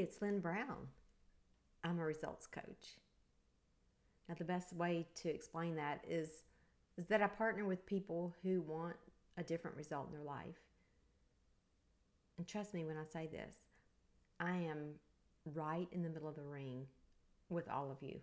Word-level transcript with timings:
it's 0.00 0.20
Lynne 0.20 0.40
Brown. 0.40 0.88
I'm 1.82 1.98
a 1.98 2.04
results 2.04 2.46
coach. 2.46 2.98
Now, 4.28 4.34
the 4.38 4.44
best 4.44 4.72
way 4.72 5.06
to 5.16 5.28
explain 5.28 5.76
that 5.76 6.04
is, 6.08 6.28
is 6.96 7.06
that 7.06 7.22
I 7.22 7.26
partner 7.26 7.64
with 7.64 7.84
people 7.86 8.34
who 8.42 8.62
want 8.62 8.96
a 9.36 9.42
different 9.42 9.76
result 9.76 10.06
in 10.08 10.12
their 10.12 10.24
life. 10.24 10.60
And 12.38 12.46
trust 12.46 12.74
me 12.74 12.84
when 12.84 12.96
I 12.96 13.04
say 13.04 13.28
this, 13.30 13.56
I 14.40 14.50
am 14.50 14.94
right 15.54 15.86
in 15.92 16.02
the 16.02 16.08
middle 16.08 16.28
of 16.28 16.36
the 16.36 16.42
ring 16.42 16.86
with 17.48 17.68
all 17.68 17.90
of 17.90 17.98
you. 18.00 18.18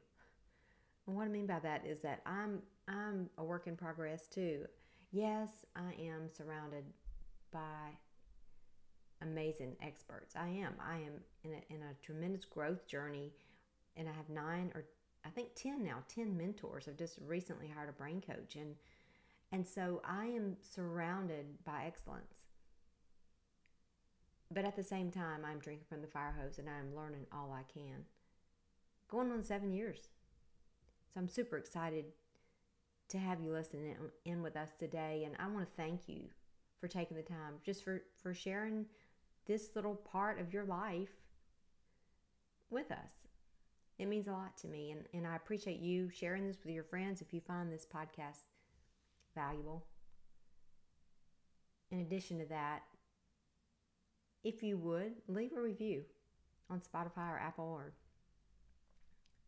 And 1.07 1.15
what 1.15 1.25
I 1.25 1.29
mean 1.29 1.47
by 1.47 1.59
that 1.59 1.85
is 1.85 1.99
that 2.01 2.21
I'm 2.25 2.61
I'm 2.87 3.29
a 3.37 3.43
work 3.43 3.67
in 3.67 3.75
progress 3.75 4.27
too. 4.27 4.65
Yes, 5.11 5.49
I 5.75 5.93
am 6.01 6.29
surrounded 6.35 6.83
by 7.51 7.97
amazing 9.21 9.75
experts. 9.81 10.35
I 10.35 10.47
am. 10.47 10.73
I 10.79 10.95
am 10.95 11.13
in 11.43 11.51
a, 11.51 11.73
in 11.73 11.81
a 11.81 12.05
tremendous 12.05 12.45
growth 12.45 12.87
journey, 12.87 13.31
and 13.95 14.07
I 14.07 14.11
have 14.13 14.29
nine 14.29 14.71
or 14.75 14.85
I 15.25 15.29
think 15.29 15.49
ten 15.55 15.83
now. 15.83 16.03
Ten 16.07 16.35
mentors. 16.37 16.87
I've 16.87 16.97
just 16.97 17.19
recently 17.25 17.67
hired 17.67 17.89
a 17.89 17.93
brain 17.93 18.21
coach, 18.21 18.55
and 18.55 18.75
and 19.51 19.65
so 19.65 20.01
I 20.05 20.25
am 20.25 20.57
surrounded 20.61 21.63
by 21.65 21.83
excellence. 21.85 22.33
But 24.53 24.65
at 24.65 24.75
the 24.75 24.83
same 24.83 25.11
time, 25.11 25.45
I'm 25.45 25.59
drinking 25.59 25.85
from 25.87 26.01
the 26.01 26.07
fire 26.07 26.35
hose, 26.41 26.57
and 26.57 26.69
I'm 26.69 26.95
learning 26.95 27.25
all 27.31 27.53
I 27.53 27.63
can. 27.71 28.05
Going 29.07 29.31
on 29.31 29.43
seven 29.43 29.71
years. 29.71 30.09
So 31.13 31.19
I'm 31.19 31.27
super 31.27 31.57
excited 31.57 32.05
to 33.09 33.17
have 33.17 33.41
you 33.41 33.51
listen 33.51 33.95
in 34.25 34.41
with 34.41 34.55
us 34.55 34.69
today, 34.79 35.23
and 35.25 35.35
I 35.37 35.47
want 35.47 35.67
to 35.67 35.81
thank 35.81 36.07
you 36.07 36.23
for 36.79 36.87
taking 36.87 37.17
the 37.17 37.23
time, 37.23 37.55
just 37.63 37.83
for 37.83 38.01
for 38.21 38.33
sharing 38.33 38.85
this 39.51 39.69
little 39.75 39.95
part 39.95 40.39
of 40.39 40.53
your 40.53 40.63
life 40.63 41.09
with 42.69 42.89
us. 42.89 43.11
It 43.99 44.07
means 44.07 44.27
a 44.27 44.31
lot 44.31 44.57
to 44.59 44.67
me, 44.67 44.91
and, 44.91 45.01
and 45.13 45.27
I 45.27 45.35
appreciate 45.35 45.79
you 45.79 46.09
sharing 46.09 46.47
this 46.47 46.63
with 46.63 46.73
your 46.73 46.85
friends 46.85 47.21
if 47.21 47.33
you 47.33 47.41
find 47.41 47.71
this 47.71 47.85
podcast 47.85 48.45
valuable. 49.35 49.85
In 51.91 51.99
addition 51.99 52.39
to 52.39 52.45
that, 52.45 52.83
if 54.45 54.63
you 54.63 54.77
would, 54.77 55.15
leave 55.27 55.51
a 55.55 55.61
review 55.61 56.03
on 56.69 56.79
Spotify 56.79 57.29
or 57.29 57.37
Apple 57.37 57.65
or 57.65 57.91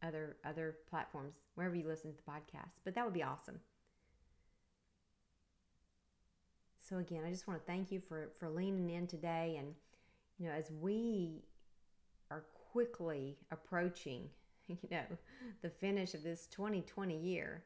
other 0.06 0.36
other 0.46 0.76
platforms, 0.90 1.36
wherever 1.56 1.76
you 1.76 1.88
listen 1.88 2.12
to 2.12 2.18
the 2.18 2.30
podcast. 2.30 2.74
But 2.84 2.94
that 2.96 3.06
would 3.06 3.14
be 3.14 3.24
awesome. 3.24 3.62
So 6.82 6.98
again, 6.98 7.24
I 7.26 7.32
just 7.32 7.48
want 7.48 7.62
to 7.62 7.66
thank 7.66 7.90
you 7.90 8.02
for 8.02 8.32
for 8.38 8.50
leaning 8.50 8.90
in 8.90 9.08
today 9.08 9.56
and 9.58 9.74
you 10.44 10.50
know, 10.50 10.56
as 10.56 10.72
we 10.82 11.42
are 12.30 12.44
quickly 12.74 13.38
approaching, 13.52 14.28
you 14.68 14.78
know, 14.92 15.06
the 15.62 15.70
finish 15.70 16.14
of 16.14 16.22
this 16.22 16.48
2020 16.48 17.18
year, 17.18 17.64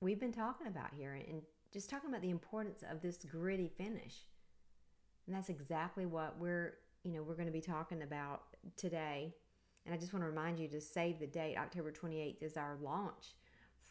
we've 0.00 0.18
been 0.18 0.32
talking 0.32 0.66
about 0.66 0.90
here 0.96 1.12
and 1.12 1.42
just 1.72 1.88
talking 1.88 2.10
about 2.10 2.22
the 2.22 2.30
importance 2.30 2.82
of 2.90 3.00
this 3.00 3.18
gritty 3.18 3.68
finish. 3.68 4.16
And 5.26 5.36
that's 5.36 5.48
exactly 5.48 6.06
what 6.06 6.36
we're, 6.40 6.78
you 7.04 7.12
know, 7.12 7.22
we're 7.22 7.36
going 7.36 7.46
to 7.46 7.52
be 7.52 7.60
talking 7.60 8.02
about 8.02 8.42
today. 8.76 9.32
And 9.86 9.94
I 9.94 9.98
just 9.98 10.12
want 10.12 10.24
to 10.24 10.28
remind 10.28 10.58
you 10.58 10.66
to 10.68 10.80
save 10.80 11.20
the 11.20 11.26
date. 11.28 11.56
October 11.56 11.92
28th 11.92 12.42
is 12.42 12.56
our 12.56 12.76
launch 12.82 13.36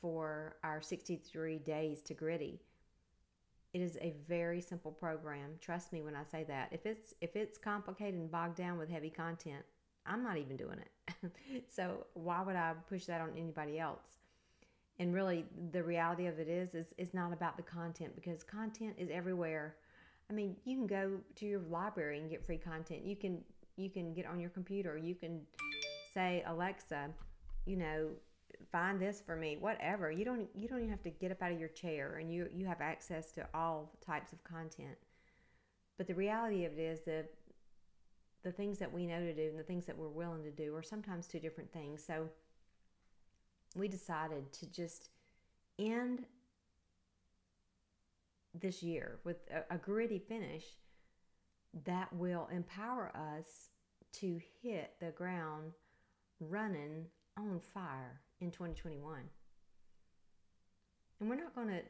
for 0.02 0.58
our 0.66 0.82
63 0.82 1.60
days 1.60 2.02
to 2.02 2.14
gritty. 2.14 2.60
It 3.74 3.82
is 3.82 3.98
a 4.02 4.14
very 4.28 4.62
simple 4.62 4.92
program. 4.92 5.52
Trust 5.62 5.94
me 5.94 6.02
when 6.02 6.16
I 6.16 6.24
say 6.24 6.44
that. 6.46 6.70
If 6.72 6.86
it's 6.86 7.14
if 7.22 7.36
it's 7.36 7.58
complicated 7.58 8.20
and 8.20 8.30
bogged 8.30 8.58
down 8.58 8.78
with 8.78 8.90
heavy 8.90 9.10
content, 9.10 9.64
I'm 10.06 10.24
not 10.24 10.38
even 10.38 10.58
doing 10.58 10.80
it. 10.80 11.32
so 11.70 12.06
why 12.14 12.42
would 12.42 12.56
I 12.56 12.74
push 12.90 13.06
that 13.06 13.22
on 13.22 13.32
anybody 13.38 13.80
else? 13.80 14.18
And 15.00 15.14
really 15.14 15.46
the 15.72 15.84
reality 15.84 16.28
of 16.28 16.40
it 16.40 16.50
is 16.50 16.76
is 16.76 16.94
it's 16.98 17.14
not 17.14 17.32
about 17.32 17.56
the 17.56 17.64
content 17.64 18.14
because 18.16 18.44
content 18.44 18.96
is 18.98 19.10
everywhere. 19.10 19.76
I 20.30 20.34
mean, 20.34 20.56
you 20.66 20.76
can 20.76 20.88
go 20.88 21.20
to 21.36 21.46
your 21.46 21.62
library 21.70 22.20
and 22.20 22.30
get 22.30 22.46
free 22.46 22.58
content. 22.58 23.06
You 23.06 23.16
can 23.16 23.42
you 23.78 23.90
can 23.90 24.14
get 24.14 24.26
on 24.26 24.40
your 24.40 24.50
computer. 24.50 24.98
You 24.98 25.16
can 25.16 25.42
say 26.14 26.44
Alexa, 26.46 27.10
you 27.66 27.78
know, 27.78 28.10
find 28.72 29.00
this 29.00 29.22
for 29.22 29.36
me 29.36 29.58
whatever. 29.58 30.12
You 30.12 30.26
don't 30.26 30.48
you 30.56 30.68
don't 30.68 30.80
even 30.80 30.90
have 30.90 31.04
to 31.04 31.10
get 31.10 31.32
up 31.32 31.42
out 31.42 31.52
of 31.52 31.60
your 31.60 31.70
chair 31.70 32.18
and 32.20 32.32
you 32.32 32.48
you 32.54 32.66
have 32.66 32.82
access 32.82 33.32
to 33.34 33.48
all 33.54 33.92
types 34.06 34.34
of 34.34 34.44
content. 34.44 34.98
But 35.98 36.08
the 36.08 36.16
reality 36.16 36.66
of 36.66 36.74
it 36.74 36.80
is 36.80 37.02
that 37.02 37.30
the 38.44 38.52
things 38.52 38.80
that 38.80 38.92
we 38.92 39.06
know 39.06 39.20
to 39.20 39.34
do 39.34 39.50
and 39.50 39.60
the 39.60 39.64
things 39.64 39.86
that 39.86 39.98
we're 39.98 40.10
willing 40.10 40.44
to 40.44 40.52
do 40.52 40.76
are 40.76 40.82
sometimes 40.82 41.28
two 41.28 41.40
different 41.40 41.72
things. 41.72 42.04
So 42.04 42.28
we 43.76 43.88
decided 43.88 44.52
to 44.54 44.66
just 44.72 45.10
end 45.78 46.26
this 48.54 48.82
year 48.82 49.20
with 49.24 49.38
a, 49.52 49.76
a 49.76 49.78
gritty 49.78 50.20
finish 50.20 50.66
that 51.86 52.12
will 52.14 52.50
empower 52.52 53.12
us 53.16 53.70
to 54.14 54.40
hit 54.62 54.94
the 55.00 55.12
ground 55.12 55.72
running 56.40 57.06
on 57.38 57.62
fire 57.74 58.22
in 58.42 58.52
2021. 58.52 59.22
And 61.20 61.30
we're 61.30 61.36
not 61.36 61.56
going 61.56 61.68
to 61.68 61.82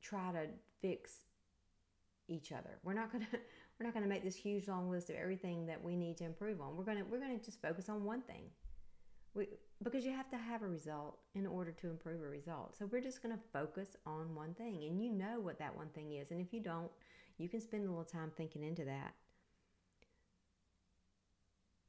try 0.00 0.32
to 0.32 0.46
fix 0.80 1.12
each 2.28 2.52
other. 2.52 2.78
We're 2.84 2.94
not 2.94 3.12
going 3.12 3.26
to 3.32 3.38
we're 3.78 3.86
not 3.86 3.94
going 3.94 4.04
to 4.04 4.08
make 4.08 4.24
this 4.24 4.36
huge 4.36 4.68
long 4.68 4.90
list 4.90 5.10
of 5.10 5.16
everything 5.16 5.66
that 5.66 5.82
we 5.82 5.96
need 5.96 6.16
to 6.18 6.24
improve 6.24 6.60
on. 6.60 6.76
We're 6.76 6.84
going 6.84 6.98
to 6.98 7.04
we're 7.04 7.20
going 7.20 7.38
to 7.38 7.44
just 7.44 7.60
focus 7.60 7.88
on 7.88 8.04
one 8.04 8.22
thing. 8.22 8.44
We, 9.34 9.48
because 9.82 10.04
you 10.04 10.12
have 10.12 10.28
to 10.30 10.36
have 10.36 10.62
a 10.62 10.68
result 10.68 11.18
in 11.34 11.46
order 11.46 11.70
to 11.70 11.88
improve 11.88 12.20
a 12.20 12.28
result. 12.28 12.76
So 12.76 12.86
we're 12.86 13.00
just 13.00 13.22
going 13.22 13.34
to 13.34 13.40
focus 13.52 13.96
on 14.04 14.34
one 14.34 14.54
thing 14.54 14.82
and 14.84 15.00
you 15.00 15.10
know 15.10 15.38
what 15.40 15.58
that 15.60 15.76
one 15.76 15.88
thing 15.88 16.12
is. 16.12 16.32
And 16.32 16.40
if 16.40 16.52
you 16.52 16.60
don't, 16.60 16.90
you 17.38 17.48
can 17.48 17.60
spend 17.60 17.86
a 17.86 17.88
little 17.88 18.04
time 18.04 18.32
thinking 18.36 18.64
into 18.64 18.84
that. 18.84 19.14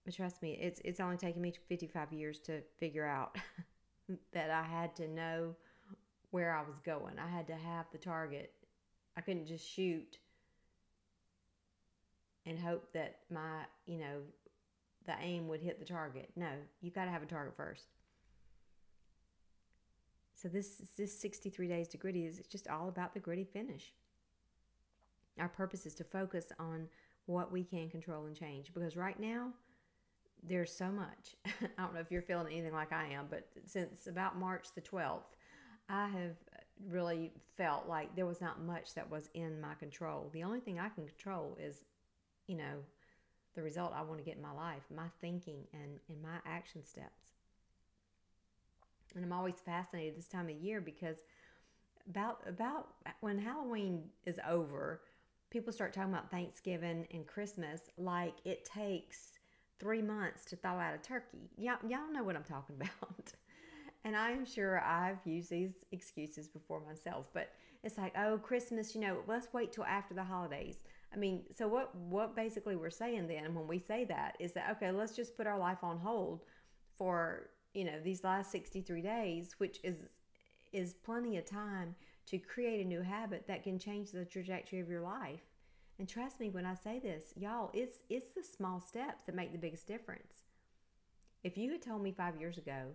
But 0.06 0.16
trust 0.16 0.42
me, 0.42 0.58
it's 0.62 0.82
it's 0.84 1.00
only 1.00 1.18
taken 1.18 1.42
me 1.42 1.54
55 1.68 2.14
years 2.14 2.40
to 2.42 2.62
figure 2.80 3.06
out 3.06 3.38
that 4.34 4.50
I 4.50 4.64
had 4.64 4.96
to 4.98 5.08
know 5.08 5.56
where 6.32 6.56
I 6.56 6.62
was 6.62 6.80
going. 6.86 7.20
I 7.20 7.30
had 7.30 7.48
to 7.48 7.56
have 7.56 7.86
the 7.92 7.98
target. 7.98 8.54
I 9.18 9.22
couldn't 9.22 9.48
just 9.48 9.68
shoot 9.68 10.18
and 12.46 12.58
hope 12.58 12.92
that 12.94 13.20
my, 13.30 13.66
you 13.86 13.98
know, 13.98 14.22
the 15.06 15.14
aim 15.22 15.48
would 15.48 15.62
hit 15.62 15.80
the 15.80 15.86
target. 15.86 16.30
No, 16.36 16.50
you 16.82 16.92
got 16.92 17.06
to 17.06 17.12
have 17.12 17.24
a 17.24 17.28
target 17.28 17.56
first. 17.56 17.86
So 20.34 20.48
this 20.48 20.82
this 20.98 21.20
63 21.20 21.68
days 21.68 21.88
to 21.90 21.98
gritty 21.98 22.26
is 22.26 22.42
just 22.50 22.68
all 22.68 22.88
about 22.88 23.14
the 23.14 23.20
gritty 23.20 23.44
finish. 23.44 23.94
Our 25.40 25.50
purpose 25.50 25.86
is 25.86 25.94
to 25.96 26.04
focus 26.04 26.52
on 26.60 26.88
what 27.26 27.52
we 27.52 27.64
can 27.64 27.90
control 27.90 28.26
and 28.26 28.36
change 28.36 28.74
because 28.74 28.98
right 28.98 29.20
now 29.20 29.52
there's 30.44 30.74
so 30.74 30.92
much. 30.92 31.36
I 31.46 31.82
don't 31.82 31.94
know 31.94 32.00
if 32.00 32.12
you're 32.12 32.22
feeling 32.22 32.52
anything 32.52 32.74
like 32.74 32.92
I 32.92 33.08
am, 33.14 33.28
but 33.30 33.48
since 33.66 34.08
about 34.08 34.38
March 34.38 34.68
the 34.76 34.82
12th, 34.82 35.22
I 35.90 36.08
have 36.08 36.36
really 36.88 37.32
felt 37.58 37.88
like 37.88 38.16
there 38.16 38.26
was 38.26 38.42
not 38.42 38.62
much 38.64 38.94
that 38.96 39.10
was 39.10 39.30
in 39.34 39.62
my 39.62 39.76
control. 39.76 40.30
The 40.34 40.44
only 40.44 40.60
thing 40.60 40.80
I 40.80 40.90
can 40.90 41.06
control 41.06 41.58
is, 41.62 41.82
you 42.48 42.56
know, 42.56 42.80
the 43.56 43.62
result 43.62 43.94
I 43.96 44.02
want 44.02 44.20
to 44.20 44.24
get 44.26 44.38
in 44.38 44.42
my 44.42 44.54
life, 44.54 44.84
my 44.96 45.08
thinking 45.20 45.68
and, 45.74 46.00
and 46.10 46.22
my 46.22 46.38
action 46.46 46.86
steps. 46.86 47.32
And 49.14 49.26
I'm 49.26 49.34
always 49.34 49.56
fascinated 49.66 50.18
this 50.18 50.28
time 50.28 50.50
of 50.50 50.56
year 50.56 50.80
because 50.80 51.18
about 52.10 52.40
about 52.48 52.88
when 53.20 53.38
Halloween 53.38 54.04
is 54.26 54.40
over, 54.48 55.02
people 55.50 55.74
start 55.74 55.94
talking 55.94 56.14
about 56.14 56.32
Thanksgiving 56.32 57.06
and 57.14 57.28
Christmas 57.28 57.82
like 57.98 58.36
it 58.46 58.64
takes 58.64 59.34
three 59.82 60.02
months 60.02 60.46
to 60.46 60.56
thaw 60.56 60.78
out 60.78 60.94
a 60.94 61.00
turkey. 61.00 61.50
Y'all, 61.58 61.80
y'all 61.88 62.14
know 62.14 62.24
what 62.24 62.36
I'm 62.36 62.44
talking 62.44 62.76
about. 62.80 63.34
and 64.06 64.16
I 64.16 64.32
am 64.32 64.46
sure 64.46 64.80
I've 64.80 65.26
used 65.26 65.50
these 65.50 65.84
excuses 65.92 66.48
before 66.48 66.82
myself, 66.88 67.28
but 67.34 67.50
it's 67.84 67.98
like, 67.98 68.14
oh, 68.16 68.38
Christmas, 68.38 68.94
you 68.94 69.02
know, 69.02 69.18
let's 69.28 69.52
wait 69.54 69.72
till 69.72 69.84
after 69.84 70.14
the 70.14 70.24
holidays. 70.24 70.84
I 71.14 71.18
mean, 71.18 71.42
so 71.54 71.68
what 71.68 71.94
what 71.96 72.36
basically 72.36 72.76
we're 72.78 72.90
saying 72.90 73.28
then 73.28 73.54
when 73.54 73.68
we 73.68 73.80
say 73.80 74.06
that 74.06 74.38
is 74.40 74.54
that 74.54 74.70
okay, 74.78 74.92
let's 74.92 75.16
just 75.16 75.36
put 75.36 75.48
our 75.48 75.60
life 75.60 75.80
on 75.84 75.98
hold 75.98 76.44
for, 76.96 77.50
you 77.74 77.84
know, 77.84 78.00
these 78.02 78.24
last 78.24 78.52
63 78.52 79.02
days, 79.02 79.56
which 79.58 79.80
is 79.84 79.98
is 80.72 80.94
plenty 80.94 81.38
of 81.38 81.46
time 81.46 81.96
to 82.28 82.38
create 82.38 82.86
a 82.86 82.88
new 82.88 83.02
habit 83.02 83.46
that 83.48 83.64
can 83.64 83.78
change 83.78 84.12
the 84.12 84.24
trajectory 84.24 84.80
of 84.80 84.88
your 84.88 85.02
life. 85.02 85.42
And 86.02 86.10
trust 86.10 86.40
me 86.40 86.50
when 86.50 86.66
I 86.66 86.74
say 86.74 86.98
this, 86.98 87.26
y'all, 87.36 87.70
it's 87.76 88.00
it's 88.10 88.32
the 88.32 88.42
small 88.42 88.80
steps 88.80 89.22
that 89.28 89.36
make 89.36 89.52
the 89.52 89.60
biggest 89.60 89.86
difference. 89.86 90.46
If 91.44 91.60
you 91.60 91.72
had 91.72 91.84
told 91.84 92.02
me 92.02 92.12
5 92.12 92.40
years 92.40 92.58
ago 92.58 92.88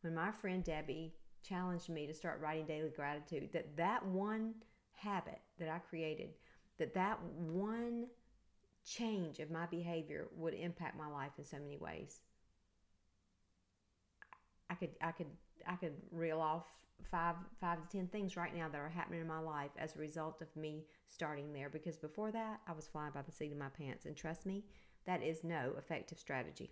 when 0.00 0.14
my 0.14 0.32
friend 0.32 0.64
Debbie 0.64 1.12
challenged 1.46 1.90
me 1.90 2.06
to 2.06 2.14
start 2.14 2.40
writing 2.40 2.64
daily 2.64 2.88
gratitude 2.96 3.50
that 3.52 3.76
that 3.76 4.06
one 4.06 4.54
habit 4.96 5.38
that 5.58 5.68
I 5.68 5.80
created, 5.80 6.30
that 6.78 6.94
that 6.94 7.22
one 7.22 8.06
change 8.86 9.38
of 9.40 9.50
my 9.50 9.66
behavior 9.66 10.28
would 10.34 10.54
impact 10.54 10.96
my 10.96 11.08
life 11.08 11.32
in 11.36 11.44
so 11.44 11.58
many 11.58 11.76
ways. 11.76 12.20
I 14.70 14.76
could 14.76 14.92
I 15.02 15.12
could 15.12 15.26
I 15.66 15.74
could 15.74 15.92
reel 16.10 16.40
off 16.40 16.64
five 17.10 17.36
five 17.60 17.80
to 17.80 17.96
ten 17.96 18.06
things 18.08 18.36
right 18.36 18.54
now 18.54 18.68
that 18.68 18.80
are 18.80 18.88
happening 18.88 19.20
in 19.20 19.26
my 19.26 19.38
life 19.38 19.70
as 19.78 19.94
a 19.94 19.98
result 19.98 20.42
of 20.42 20.54
me 20.56 20.84
starting 21.08 21.52
there 21.52 21.68
because 21.68 21.96
before 21.96 22.30
that 22.32 22.60
I 22.66 22.72
was 22.72 22.86
flying 22.86 23.12
by 23.12 23.22
the 23.22 23.32
seat 23.32 23.52
of 23.52 23.58
my 23.58 23.68
pants. 23.68 24.06
And 24.06 24.16
trust 24.16 24.46
me 24.46 24.64
that 25.06 25.22
is 25.22 25.44
no 25.44 25.72
effective 25.78 26.18
strategy. 26.18 26.70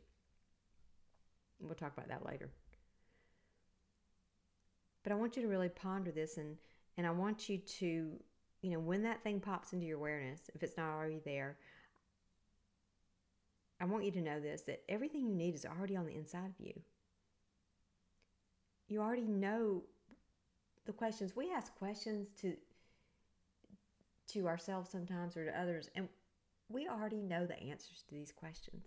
We'll 1.60 1.74
talk 1.74 1.92
about 1.96 2.08
that 2.08 2.26
later. 2.26 2.50
But 5.02 5.12
I 5.12 5.16
want 5.16 5.36
you 5.36 5.42
to 5.42 5.48
really 5.48 5.68
ponder 5.68 6.10
this 6.10 6.36
and 6.36 6.56
and 6.96 7.06
I 7.06 7.10
want 7.10 7.48
you 7.48 7.58
to 7.58 8.12
you 8.62 8.70
know 8.70 8.80
when 8.80 9.02
that 9.04 9.22
thing 9.22 9.40
pops 9.40 9.72
into 9.72 9.86
your 9.86 9.98
awareness 9.98 10.50
if 10.54 10.62
it's 10.62 10.76
not 10.76 10.90
already 10.90 11.20
there 11.24 11.56
I 13.80 13.84
want 13.84 14.04
you 14.04 14.10
to 14.12 14.20
know 14.20 14.40
this 14.40 14.62
that 14.62 14.82
everything 14.88 15.26
you 15.26 15.34
need 15.34 15.54
is 15.54 15.64
already 15.64 15.96
on 15.96 16.06
the 16.06 16.14
inside 16.14 16.50
of 16.58 16.66
you. 16.66 16.80
You 18.88 19.00
already 19.00 19.28
know 19.28 19.82
the 20.88 20.92
questions 20.94 21.36
we 21.36 21.52
ask 21.52 21.76
questions 21.76 22.28
to 22.40 22.54
to 24.26 24.48
ourselves 24.48 24.88
sometimes 24.90 25.36
or 25.36 25.44
to 25.44 25.60
others 25.60 25.90
and 25.94 26.08
we 26.70 26.88
already 26.88 27.20
know 27.20 27.46
the 27.46 27.58
answers 27.62 28.04
to 28.08 28.14
these 28.14 28.32
questions. 28.32 28.86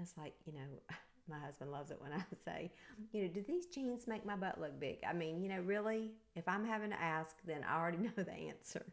It's 0.00 0.16
like 0.16 0.34
you 0.46 0.52
know 0.52 0.60
my 1.28 1.38
husband 1.40 1.70
loves 1.72 1.90
it 1.90 2.00
when 2.00 2.12
i 2.12 2.22
say 2.44 2.72
you 3.12 3.22
know 3.22 3.28
do 3.28 3.42
these 3.46 3.66
jeans 3.66 4.06
make 4.06 4.24
my 4.24 4.36
butt 4.36 4.60
look 4.60 4.78
big? 4.78 4.98
I 5.06 5.12
mean 5.12 5.42
you 5.42 5.48
know 5.48 5.60
really 5.60 6.12
if 6.36 6.46
i'm 6.46 6.64
having 6.64 6.90
to 6.90 7.00
ask 7.00 7.34
then 7.44 7.64
i 7.68 7.78
already 7.78 7.98
know 7.98 8.10
the 8.16 8.32
answer. 8.32 8.86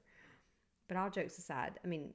But 0.87 0.97
all 0.97 1.11
jokes 1.11 1.37
aside 1.37 1.73
i 1.85 1.87
mean 1.87 2.11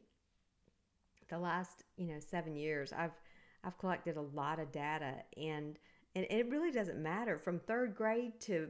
the 1.28 1.38
last 1.38 1.84
you 1.96 2.08
know 2.08 2.18
seven 2.18 2.56
years 2.56 2.92
i've 2.92 3.18
i've 3.62 3.78
collected 3.78 4.16
a 4.16 4.22
lot 4.22 4.58
of 4.58 4.72
data 4.72 5.14
and 5.36 5.78
and 6.14 6.26
it 6.28 6.50
really 6.50 6.70
doesn't 6.70 7.02
matter 7.02 7.38
from 7.38 7.58
third 7.58 7.94
grade 7.94 8.40
to 8.40 8.68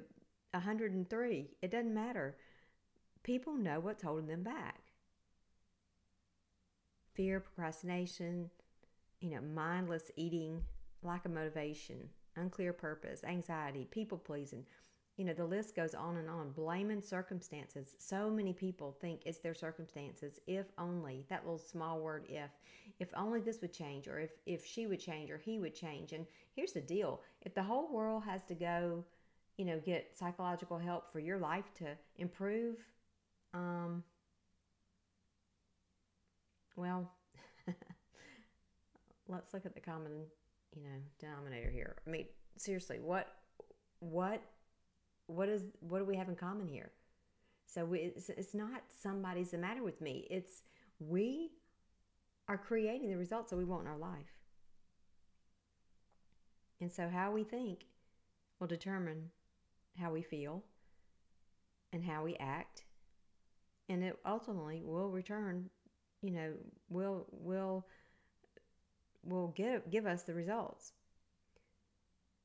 103. 0.53 1.51
It 1.61 1.71
doesn't 1.71 1.95
matter. 1.95 2.37
People 3.23 3.55
know 3.55 3.81
what's 3.81 4.03
holding 4.03 4.27
them 4.27 4.43
back 4.43 4.81
fear, 7.15 7.41
procrastination, 7.41 8.51
you 9.21 9.31
know, 9.31 9.41
mindless 9.41 10.11
eating, 10.17 10.63
lack 11.03 11.25
of 11.25 11.31
motivation, 11.31 12.09
unclear 12.37 12.73
purpose, 12.73 13.23
anxiety, 13.25 13.87
people 13.91 14.19
pleasing, 14.19 14.65
you 15.17 15.25
know, 15.25 15.35
the 15.35 15.45
list 15.45 15.77
goes 15.77 15.95
on 15.95 16.17
and 16.17 16.29
on. 16.29 16.51
Blaming 16.53 17.03
circumstances. 17.03 17.95
So 17.99 18.31
many 18.31 18.53
people 18.53 18.97
think 19.01 19.21
it's 19.27 19.39
their 19.39 19.55
circumstances. 19.55 20.41
If 20.47 20.67
only, 20.79 21.27
that 21.29 21.45
little 21.45 21.59
small 21.59 22.01
word 22.01 22.25
if, 22.29 22.51
if 22.99 23.09
only 23.15 23.41
this 23.41 23.61
would 23.61 23.73
change, 23.73 24.09
or 24.09 24.19
if, 24.19 24.31
if 24.47 24.65
she 24.65 24.87
would 24.87 25.01
change, 25.01 25.31
or 25.31 25.37
he 25.37 25.59
would 25.59 25.75
change. 25.75 26.13
And 26.13 26.27
here's 26.55 26.73
the 26.73 26.81
deal 26.81 27.21
if 27.43 27.55
the 27.55 27.63
whole 27.63 27.93
world 27.93 28.23
has 28.25 28.45
to 28.47 28.55
go, 28.55 29.05
you 29.59 29.67
know, 29.67 29.79
get 29.85 30.17
psychological 30.17 30.79
help 30.79 31.11
for 31.11 31.19
your 31.19 31.39
life 31.39 31.71
to 31.75 31.87
improve, 32.17 32.77
um, 33.53 34.03
well, 36.75 37.11
let's 39.29 39.53
look 39.53 39.67
at 39.67 39.75
the 39.75 39.81
common, 39.81 40.13
you 40.75 40.83
know, 40.83 40.97
denominator 41.19 41.71
here. 41.71 41.97
I 42.07 42.11
mean, 42.11 42.27
seriously, 42.57 42.99
what, 42.99 43.29
what 43.99 44.43
what 45.27 45.49
is 45.49 45.63
what 45.81 45.99
do 45.99 46.05
we 46.05 46.17
have 46.17 46.29
in 46.29 46.37
common 46.37 46.69
here? 46.69 46.91
So 47.67 47.85
we, 47.85 48.01
it's, 48.01 48.29
it's 48.29 48.55
not 48.55 48.83
somebody's 49.03 49.51
the 49.51 49.59
matter 49.59 49.83
with 49.83 50.01
me. 50.01 50.27
It's 50.31 50.63
we 50.99 51.53
are 52.49 52.59
creating 52.59 53.11
the 53.11 53.17
results 53.17 53.51
that 53.51 53.57
we 53.57 53.65
want 53.65 53.87
in 53.87 53.89
our 53.89 53.99
life. 53.99 54.41
And 56.81 56.93
so 56.93 57.09
how 57.09 57.31
we 57.31 57.45
think 57.45 57.87
will 58.59 58.67
determine 58.67 59.31
how 59.99 60.11
we 60.11 60.23
feel 60.23 60.65
and 61.93 62.05
how 62.05 62.25
we 62.25 62.37
act. 62.37 62.85
And 63.89 64.03
it 64.03 64.19
ultimately 64.27 64.83
will 64.85 65.11
return, 65.11 65.71
you 66.23 66.31
know, 66.31 66.53
will 66.89 67.27
will 67.31 67.87
will 69.25 69.49
give 69.49 69.89
give 69.91 70.07
us 70.07 70.23
the 70.23 70.35
results. 70.35 70.93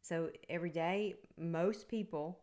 So 0.03 0.29
every 0.49 0.69
day 0.69 1.15
most 1.37 1.89
people 1.89 2.39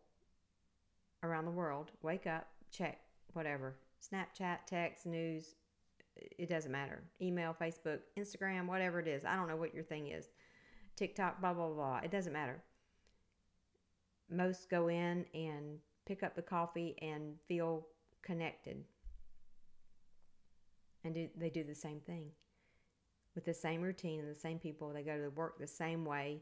around 1.25 1.45
the 1.45 1.51
world 1.51 1.91
wake 2.01 2.27
up, 2.27 2.47
check 2.71 2.99
whatever 3.33 3.75
Snapchat, 4.05 4.59
text, 4.67 5.05
news, 5.05 5.55
it 6.15 6.49
doesn't 6.49 6.71
matter. 6.71 7.03
Email, 7.21 7.55
Facebook, 7.59 7.99
Instagram, 8.17 8.67
whatever 8.67 8.99
it 8.99 9.07
is. 9.07 9.25
I 9.25 9.35
don't 9.35 9.47
know 9.47 9.55
what 9.55 9.73
your 9.73 9.83
thing 9.83 10.07
is. 10.07 10.29
TikTok, 10.95 11.41
blah, 11.41 11.53
blah, 11.53 11.69
blah. 11.69 11.99
It 12.03 12.11
doesn't 12.11 12.33
matter. 12.33 12.61
Most 14.29 14.69
go 14.69 14.87
in 14.87 15.25
and 15.33 15.79
pick 16.05 16.23
up 16.23 16.35
the 16.35 16.41
coffee 16.41 16.95
and 17.01 17.35
feel 17.47 17.87
connected. 18.21 18.83
And 21.03 21.13
do, 21.13 21.27
they 21.35 21.49
do 21.49 21.63
the 21.63 21.75
same 21.75 21.99
thing 21.99 22.27
with 23.35 23.45
the 23.45 23.53
same 23.53 23.81
routine 23.81 24.19
and 24.19 24.29
the 24.29 24.39
same 24.39 24.57
people. 24.57 24.93
They 24.93 25.03
go 25.03 25.17
to 25.17 25.29
work 25.29 25.59
the 25.59 25.67
same 25.67 26.05
way 26.05 26.41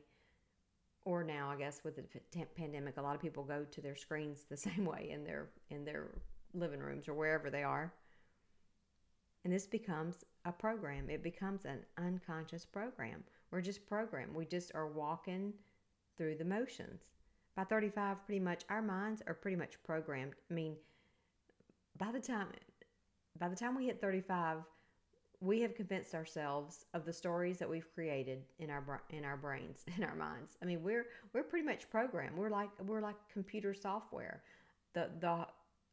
or 1.05 1.23
now 1.23 1.49
I 1.49 1.55
guess 1.57 1.81
with 1.83 1.95
the 1.95 2.45
pandemic, 2.55 2.97
a 2.97 3.01
lot 3.01 3.15
of 3.15 3.21
people 3.21 3.43
go 3.43 3.65
to 3.69 3.81
their 3.81 3.95
screens 3.95 4.45
the 4.49 4.57
same 4.69 4.85
way 4.85 5.09
in 5.11 5.23
their 5.23 5.49
in 5.69 5.85
their 5.85 6.07
living 6.53 6.79
rooms 6.79 7.07
or 7.07 7.13
wherever 7.13 7.49
they 7.49 7.63
are. 7.63 7.93
And 9.43 9.51
this 9.51 9.65
becomes 9.65 10.23
a 10.45 10.51
program. 10.51 11.09
It 11.09 11.21
becomes 11.21 11.65
an 11.65 11.79
unconscious 11.97 12.65
program. 12.65 13.23
We're 13.51 13.61
just 13.61 13.85
programmed. 13.85 14.33
We 14.33 14.45
just 14.45 14.71
are 14.73 14.87
walking 14.87 15.53
through 16.17 16.35
the 16.35 16.45
motions. 16.45 17.01
By 17.55 17.65
35, 17.65 18.25
pretty 18.25 18.39
much 18.39 18.63
our 18.69 18.81
minds 18.81 19.21
are 19.27 19.33
pretty 19.33 19.57
much 19.57 19.81
programmed. 19.83 20.33
I 20.49 20.53
mean, 20.53 20.75
by 21.97 22.11
the 22.11 22.19
time 22.19 22.47
by 23.39 23.49
the 23.49 23.55
time 23.55 23.75
we 23.75 23.85
hit 23.85 23.99
35, 23.99 24.57
we 25.43 25.59
have 25.59 25.75
convinced 25.75 26.15
ourselves 26.15 26.85
of 26.93 27.03
the 27.05 27.11
stories 27.11 27.57
that 27.57 27.69
we've 27.69 27.93
created 27.93 28.43
in 28.59 28.69
our 28.69 29.01
in 29.09 29.25
our 29.25 29.35
brains 29.35 29.83
in 29.97 30.03
our 30.03 30.15
minds. 30.15 30.57
I 30.61 30.65
mean 30.65 30.81
we're 30.81 31.05
we're 31.33 31.43
pretty 31.43 31.65
much 31.65 31.89
programmed. 31.89 32.37
We're 32.37 32.49
like 32.49 32.69
we're 32.85 33.01
like 33.01 33.15
computer 33.31 33.73
software. 33.73 34.41
The 34.93 35.09
the 35.19 35.47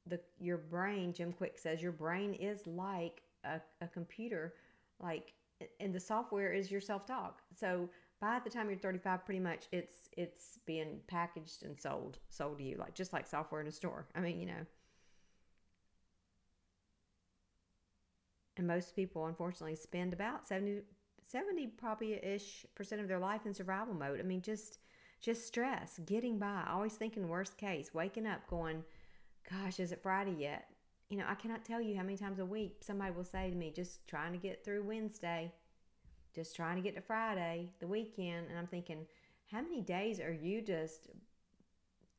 the 0.06 0.20
your 0.38 0.58
brain 0.58 1.12
Jim 1.12 1.32
Kwik 1.32 1.58
says 1.58 1.82
your 1.82 1.92
brain 1.92 2.34
is 2.34 2.66
like 2.66 3.22
a, 3.44 3.60
a 3.80 3.88
computer 3.88 4.54
like 5.02 5.34
and 5.78 5.92
the 5.92 6.00
software 6.00 6.52
is 6.52 6.70
your 6.70 6.80
self-talk. 6.80 7.42
So 7.54 7.88
by 8.20 8.38
the 8.42 8.50
time 8.50 8.68
you're 8.70 8.78
35 8.78 9.24
pretty 9.24 9.40
much 9.40 9.66
it's 9.72 10.08
it's 10.16 10.60
being 10.64 11.00
packaged 11.08 11.64
and 11.64 11.78
sold 11.78 12.18
sold 12.28 12.58
to 12.58 12.64
you 12.64 12.76
like 12.76 12.94
just 12.94 13.12
like 13.12 13.26
software 13.26 13.60
in 13.60 13.66
a 13.66 13.72
store. 13.72 14.06
I 14.14 14.20
mean 14.20 14.38
you 14.38 14.46
know 14.46 14.64
And 18.60 18.66
most 18.66 18.94
people, 18.94 19.24
unfortunately, 19.24 19.74
spend 19.74 20.12
about 20.12 20.46
70, 20.46 20.82
70 21.24 21.68
probably 21.78 22.22
ish 22.22 22.66
percent 22.74 23.00
of 23.00 23.08
their 23.08 23.18
life 23.18 23.46
in 23.46 23.54
survival 23.54 23.94
mode. 23.94 24.20
I 24.20 24.22
mean, 24.22 24.42
just 24.42 24.80
just 25.22 25.46
stress, 25.46 25.98
getting 26.04 26.38
by, 26.38 26.64
always 26.68 26.92
thinking 26.92 27.26
worst 27.26 27.56
case, 27.56 27.94
waking 27.94 28.26
up 28.26 28.46
going, 28.48 28.84
gosh, 29.50 29.80
is 29.80 29.92
it 29.92 30.02
Friday 30.02 30.34
yet? 30.38 30.66
You 31.08 31.16
know, 31.16 31.24
I 31.26 31.36
cannot 31.36 31.64
tell 31.64 31.80
you 31.80 31.96
how 31.96 32.02
many 32.02 32.18
times 32.18 32.38
a 32.38 32.44
week 32.44 32.82
somebody 32.82 33.12
will 33.12 33.24
say 33.24 33.48
to 33.48 33.56
me, 33.56 33.72
just 33.74 34.06
trying 34.06 34.32
to 34.32 34.38
get 34.38 34.62
through 34.62 34.82
Wednesday, 34.82 35.50
just 36.34 36.54
trying 36.54 36.76
to 36.76 36.82
get 36.82 36.94
to 36.96 37.00
Friday, 37.00 37.72
the 37.80 37.86
weekend. 37.86 38.48
And 38.50 38.58
I'm 38.58 38.66
thinking, 38.66 39.06
how 39.50 39.62
many 39.62 39.80
days 39.80 40.20
are 40.20 40.34
you 40.34 40.60
just 40.60 41.08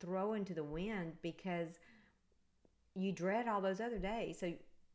throwing 0.00 0.44
to 0.46 0.54
the 0.54 0.64
wind 0.64 1.12
because 1.22 1.78
you 2.96 3.12
dread 3.12 3.46
all 3.46 3.60
those 3.60 3.80
other 3.80 3.98
days? 3.98 4.40
So 4.40 4.52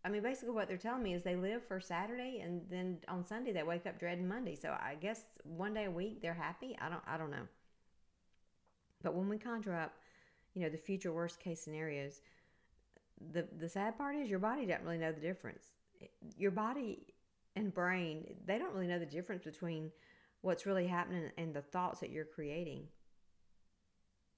I 0.08 0.10
mean, 0.10 0.24
basically, 0.24 0.54
what 0.54 0.70
they're 0.70 0.78
telling 0.78 1.04
me 1.04 1.14
is 1.14 1.24
they 1.24 1.36
live 1.36 1.68
for 1.68 1.82
Saturday, 1.82 2.40
and 2.42 2.62
then 2.70 3.00
on 3.10 3.26
Sunday 3.26 3.52
they 3.52 3.64
wake 3.64 3.86
up 3.86 4.00
dreading 4.00 4.26
Monday. 4.26 4.56
So 4.56 4.70
I 4.70 4.96
guess 4.96 5.20
one 5.44 5.74
day 5.74 5.84
a 5.84 5.92
week 5.92 6.22
they're 6.22 6.34
happy. 6.34 6.78
I 6.80 6.88
don't, 6.88 7.02
I 7.06 7.18
don't 7.18 7.30
know. 7.30 7.46
But 9.04 9.16
when 9.16 9.28
we 9.28 9.38
conjure 9.38 9.76
up, 9.76 9.92
you 10.54 10.62
know, 10.62 10.70
the 10.70 10.78
future 10.78 11.12
worst 11.12 11.42
case 11.42 11.62
scenarios, 11.62 12.22
the 13.34 13.50
the 13.60 13.68
sad 13.68 13.98
part 13.98 14.16
is 14.16 14.30
your 14.30 14.40
body 14.40 14.66
doesn't 14.66 14.86
really 14.86 14.98
know 14.98 15.12
the 15.12 15.20
difference. 15.20 15.66
Your 16.38 16.52
body 16.52 17.08
and 17.58 17.74
brain 17.74 18.34
they 18.46 18.58
don't 18.58 18.74
really 18.74 18.88
know 18.88 19.00
the 19.00 19.06
difference 19.06 19.44
between 19.44 19.92
what's 20.40 20.66
really 20.66 20.88
happening 20.88 21.32
and 21.38 21.54
the 21.54 21.62
thoughts 21.62 22.00
that 22.00 22.12
you're 22.12 22.24
creating. 22.24 22.88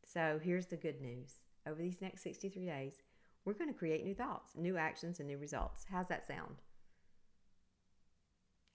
So 0.03 0.39
here's 0.43 0.65
the 0.65 0.77
good 0.77 0.99
news: 0.99 1.41
over 1.67 1.79
these 1.79 2.01
next 2.01 2.23
63 2.23 2.65
days 2.65 3.03
we're 3.49 3.55
going 3.55 3.73
to 3.73 3.79
create 3.79 4.05
new 4.05 4.13
thoughts, 4.13 4.51
new 4.55 4.77
actions, 4.77 5.19
and 5.19 5.27
new 5.27 5.39
results. 5.39 5.83
How's 5.91 6.07
that 6.09 6.27
sound? 6.27 6.57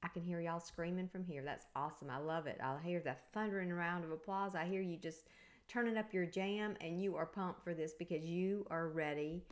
I 0.02 0.08
can 0.08 0.20
hear 0.20 0.40
y'all 0.40 0.58
screaming 0.58 1.06
from 1.06 1.24
here. 1.24 1.42
That's 1.44 1.66
awesome. 1.76 2.10
I 2.10 2.18
love 2.18 2.48
it. 2.48 2.58
I 2.60 2.74
hear 2.84 2.98
the 2.98 3.14
thundering 3.32 3.72
round 3.72 4.02
of 4.04 4.10
applause. 4.10 4.56
I 4.56 4.64
hear 4.64 4.82
you 4.82 4.96
just 4.96 5.28
turning 5.68 5.96
up 5.96 6.12
your 6.12 6.26
jam 6.26 6.74
and 6.80 7.00
you 7.00 7.14
are 7.14 7.24
pumped 7.24 7.62
for 7.62 7.72
this 7.72 7.94
because 7.96 8.24
you 8.24 8.66
are 8.68 8.88
ready 8.88 9.44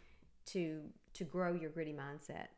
to 0.47 0.81
to 1.15 1.23
grow 1.23 1.55
your 1.55 1.71
gritty 1.71 1.93
mindset. 1.93 2.49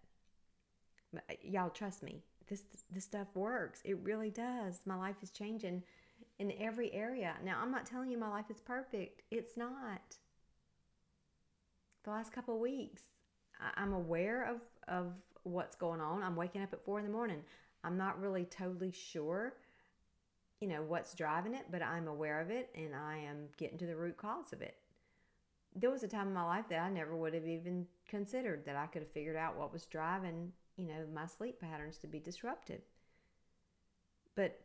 Uh, 1.14 1.34
y'all 1.42 1.68
trust 1.68 2.02
me. 2.02 2.22
This 2.48 2.64
this 2.90 3.04
stuff 3.04 3.28
works. 3.34 3.82
It 3.84 3.98
really 4.02 4.30
does. 4.30 4.80
My 4.86 4.96
life 4.96 5.16
is 5.22 5.28
changing 5.28 5.82
in 6.38 6.54
every 6.58 6.90
area. 6.94 7.34
Now, 7.44 7.58
I'm 7.60 7.70
not 7.70 7.84
telling 7.84 8.10
you 8.10 8.16
my 8.16 8.30
life 8.30 8.50
is 8.50 8.60
perfect. 8.60 9.20
It's 9.30 9.58
not. 9.58 10.16
The 12.04 12.10
last 12.10 12.32
couple 12.32 12.58
weeks, 12.58 13.02
I'm 13.76 13.92
aware 13.92 14.44
of 14.48 14.60
of 14.88 15.12
what's 15.44 15.76
going 15.76 16.00
on. 16.00 16.22
I'm 16.22 16.36
waking 16.36 16.62
up 16.62 16.72
at 16.72 16.84
four 16.84 16.98
in 16.98 17.06
the 17.06 17.12
morning. 17.12 17.42
I'm 17.82 17.96
not 17.96 18.20
really 18.20 18.44
totally 18.44 18.92
sure, 18.92 19.54
you 20.60 20.68
know, 20.68 20.82
what's 20.82 21.14
driving 21.14 21.54
it, 21.54 21.66
but 21.70 21.82
I'm 21.82 22.08
aware 22.08 22.40
of 22.40 22.50
it 22.50 22.70
and 22.74 22.94
I 22.94 23.18
am 23.18 23.48
getting 23.58 23.78
to 23.78 23.86
the 23.86 23.96
root 23.96 24.16
cause 24.16 24.52
of 24.52 24.62
it. 24.62 24.76
There 25.74 25.90
was 25.90 26.02
a 26.02 26.08
time 26.08 26.28
in 26.28 26.34
my 26.34 26.44
life 26.44 26.66
that 26.70 26.80
I 26.80 26.88
never 26.88 27.16
would 27.16 27.34
have 27.34 27.46
even 27.46 27.86
considered 28.08 28.64
that 28.64 28.76
I 28.76 28.86
could 28.86 29.02
have 29.02 29.10
figured 29.10 29.36
out 29.36 29.58
what 29.58 29.72
was 29.72 29.84
driving, 29.86 30.52
you 30.76 30.86
know, 30.86 31.04
my 31.12 31.26
sleep 31.26 31.60
patterns 31.60 31.98
to 31.98 32.06
be 32.06 32.20
disrupted. 32.20 32.82
But 34.34 34.60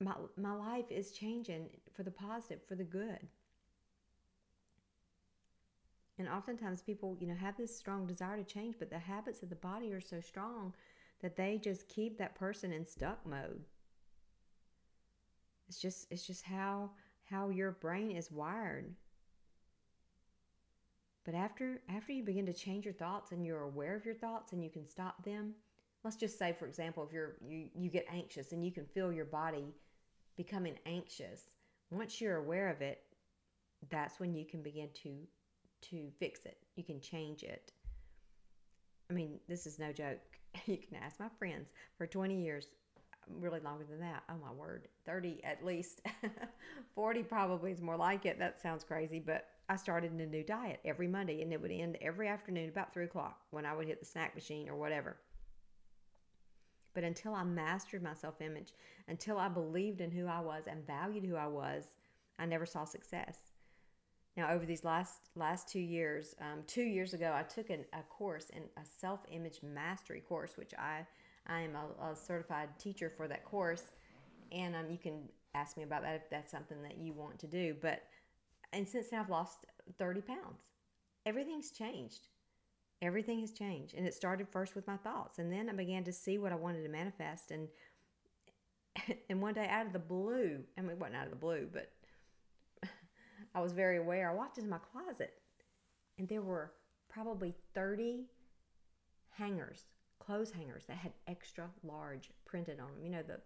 my 0.00 0.14
my 0.36 0.54
life 0.54 0.90
is 0.90 1.12
changing 1.12 1.68
for 1.94 2.02
the 2.02 2.10
positive, 2.10 2.60
for 2.66 2.74
the 2.74 2.84
good. 2.84 3.28
And 6.20 6.28
oftentimes 6.28 6.82
people, 6.82 7.16
you 7.18 7.26
know, 7.26 7.34
have 7.34 7.56
this 7.56 7.74
strong 7.74 8.06
desire 8.06 8.36
to 8.36 8.44
change, 8.44 8.74
but 8.78 8.90
the 8.90 8.98
habits 8.98 9.42
of 9.42 9.48
the 9.48 9.56
body 9.56 9.90
are 9.90 10.02
so 10.02 10.20
strong 10.20 10.74
that 11.22 11.34
they 11.34 11.56
just 11.56 11.88
keep 11.88 12.18
that 12.18 12.34
person 12.34 12.74
in 12.74 12.84
stuck 12.84 13.24
mode. 13.24 13.64
It's 15.66 15.80
just 15.80 16.08
it's 16.10 16.26
just 16.26 16.44
how 16.44 16.90
how 17.24 17.48
your 17.48 17.70
brain 17.70 18.10
is 18.10 18.30
wired. 18.30 18.92
But 21.24 21.34
after 21.34 21.80
after 21.88 22.12
you 22.12 22.22
begin 22.22 22.44
to 22.44 22.52
change 22.52 22.84
your 22.84 22.92
thoughts 22.92 23.32
and 23.32 23.46
you're 23.46 23.62
aware 23.62 23.96
of 23.96 24.04
your 24.04 24.14
thoughts 24.14 24.52
and 24.52 24.62
you 24.62 24.68
can 24.68 24.86
stop 24.86 25.24
them, 25.24 25.54
let's 26.04 26.16
just 26.16 26.38
say 26.38 26.52
for 26.52 26.66
example 26.66 27.02
if 27.02 27.14
you're 27.14 27.36
you, 27.48 27.70
you 27.74 27.88
get 27.88 28.04
anxious 28.12 28.52
and 28.52 28.62
you 28.62 28.72
can 28.72 28.84
feel 28.84 29.10
your 29.10 29.24
body 29.24 29.74
becoming 30.36 30.78
anxious. 30.84 31.44
Once 31.90 32.20
you're 32.20 32.36
aware 32.36 32.68
of 32.68 32.82
it, 32.82 33.04
that's 33.88 34.20
when 34.20 34.34
you 34.34 34.44
can 34.44 34.60
begin 34.62 34.90
to 35.02 35.26
to 35.82 36.10
fix 36.18 36.40
it. 36.44 36.58
You 36.76 36.84
can 36.84 37.00
change 37.00 37.42
it. 37.42 37.72
I 39.10 39.12
mean, 39.12 39.40
this 39.48 39.66
is 39.66 39.78
no 39.78 39.92
joke. 39.92 40.18
You 40.66 40.78
can 40.78 40.96
ask 40.96 41.20
my 41.20 41.28
friends 41.38 41.70
for 41.96 42.08
20 42.08 42.42
years, 42.42 42.66
really 43.38 43.60
longer 43.60 43.84
than 43.88 44.00
that. 44.00 44.24
Oh 44.28 44.34
my 44.44 44.50
word, 44.52 44.88
30 45.06 45.40
at 45.44 45.64
least. 45.64 46.02
40 46.96 47.22
probably 47.22 47.70
is 47.70 47.80
more 47.80 47.96
like 47.96 48.26
it. 48.26 48.38
That 48.40 48.60
sounds 48.60 48.82
crazy, 48.82 49.20
but 49.20 49.46
I 49.68 49.76
started 49.76 50.12
in 50.12 50.20
a 50.20 50.26
new 50.26 50.42
diet 50.42 50.80
every 50.84 51.06
Monday 51.06 51.42
and 51.42 51.52
it 51.52 51.62
would 51.62 51.70
end 51.70 51.98
every 52.02 52.26
afternoon 52.26 52.68
about 52.68 52.92
3 52.92 53.04
o'clock 53.04 53.38
when 53.50 53.64
I 53.64 53.74
would 53.74 53.86
hit 53.86 54.00
the 54.00 54.06
snack 54.06 54.34
machine 54.34 54.68
or 54.68 54.74
whatever. 54.74 55.18
But 56.92 57.04
until 57.04 57.34
I 57.34 57.44
mastered 57.44 58.02
my 58.02 58.14
self 58.14 58.40
image, 58.40 58.72
until 59.06 59.38
I 59.38 59.48
believed 59.48 60.00
in 60.00 60.10
who 60.10 60.26
I 60.26 60.40
was 60.40 60.64
and 60.66 60.84
valued 60.86 61.24
who 61.24 61.36
I 61.36 61.46
was, 61.46 61.94
I 62.38 62.46
never 62.46 62.66
saw 62.66 62.84
success. 62.84 63.49
Now, 64.36 64.50
over 64.50 64.64
these 64.64 64.84
last 64.84 65.28
last 65.34 65.68
two 65.68 65.80
years, 65.80 66.34
um, 66.40 66.62
two 66.66 66.82
years 66.82 67.14
ago, 67.14 67.32
I 67.34 67.42
took 67.42 67.70
an, 67.70 67.84
a 67.92 68.02
course 68.02 68.50
in 68.50 68.62
a 68.76 68.84
self 68.98 69.20
image 69.30 69.60
mastery 69.62 70.20
course, 70.20 70.56
which 70.56 70.72
I 70.78 71.06
I 71.46 71.60
am 71.60 71.74
a, 71.74 72.12
a, 72.12 72.16
certified 72.16 72.68
teacher 72.78 73.10
for 73.16 73.26
that 73.26 73.44
course, 73.44 73.90
and 74.52 74.76
um, 74.76 74.90
you 74.90 74.98
can 74.98 75.28
ask 75.54 75.76
me 75.76 75.82
about 75.82 76.02
that 76.02 76.14
if 76.14 76.30
that's 76.30 76.50
something 76.52 76.80
that 76.82 76.98
you 76.98 77.12
want 77.12 77.38
to 77.40 77.46
do. 77.48 77.74
But 77.80 78.04
and 78.72 78.86
since 78.86 79.08
then, 79.08 79.20
I've 79.20 79.30
lost 79.30 79.66
thirty 79.98 80.20
pounds. 80.20 80.62
Everything's 81.26 81.72
changed. 81.72 82.28
Everything 83.02 83.40
has 83.40 83.52
changed, 83.52 83.94
and 83.94 84.06
it 84.06 84.14
started 84.14 84.46
first 84.48 84.76
with 84.76 84.86
my 84.86 84.96
thoughts, 84.98 85.38
and 85.38 85.52
then 85.52 85.68
I 85.68 85.72
began 85.72 86.04
to 86.04 86.12
see 86.12 86.38
what 86.38 86.52
I 86.52 86.56
wanted 86.56 86.82
to 86.82 86.88
manifest, 86.88 87.50
and 87.50 87.68
and 89.28 89.42
one 89.42 89.54
day 89.54 89.66
out 89.68 89.86
of 89.86 89.92
the 89.92 89.98
blue, 89.98 90.60
I 90.78 90.82
mean, 90.82 90.90
it 90.90 90.98
wasn't 90.98 91.16
out 91.16 91.24
of 91.24 91.30
the 91.30 91.36
blue, 91.36 91.68
but 91.72 91.90
I 93.54 93.60
was 93.60 93.72
very 93.72 93.96
aware. 93.96 94.30
I 94.30 94.34
walked 94.34 94.58
into 94.58 94.70
my 94.70 94.78
closet 94.78 95.34
and 96.18 96.28
there 96.28 96.42
were 96.42 96.72
probably 97.08 97.54
30 97.74 98.26
hangers, 99.30 99.86
clothes 100.18 100.52
hangers 100.52 100.84
that 100.86 100.96
had 100.96 101.12
extra 101.26 101.68
large 101.82 102.30
printed 102.44 102.78
on 102.78 102.92
them. 102.94 103.02
You 103.02 103.10
know, 103.10 103.22
the 103.22 103.40